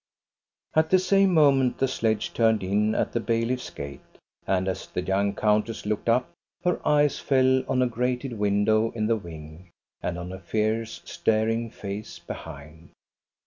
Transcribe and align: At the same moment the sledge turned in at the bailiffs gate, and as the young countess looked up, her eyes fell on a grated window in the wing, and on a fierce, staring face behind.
At 0.75 0.89
the 0.89 0.97
same 0.97 1.31
moment 1.31 1.77
the 1.77 1.87
sledge 1.87 2.33
turned 2.33 2.63
in 2.63 2.95
at 2.95 3.11
the 3.13 3.19
bailiffs 3.19 3.69
gate, 3.69 4.01
and 4.47 4.67
as 4.67 4.87
the 4.87 5.03
young 5.03 5.35
countess 5.35 5.85
looked 5.85 6.09
up, 6.09 6.31
her 6.63 6.81
eyes 6.83 7.19
fell 7.19 7.63
on 7.69 7.83
a 7.83 7.87
grated 7.87 8.33
window 8.33 8.89
in 8.95 9.05
the 9.05 9.15
wing, 9.15 9.69
and 10.01 10.17
on 10.17 10.31
a 10.31 10.39
fierce, 10.39 11.01
staring 11.05 11.69
face 11.69 12.17
behind. 12.17 12.89